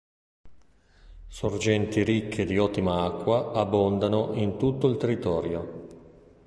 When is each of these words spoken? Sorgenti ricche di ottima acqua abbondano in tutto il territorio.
Sorgenti 1.27 2.01
ricche 2.01 2.43
di 2.43 2.57
ottima 2.57 3.03
acqua 3.03 3.51
abbondano 3.51 4.31
in 4.33 4.57
tutto 4.57 4.87
il 4.87 4.97
territorio. 4.97 5.87